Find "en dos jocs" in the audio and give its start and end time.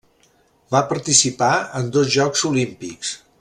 1.81-2.45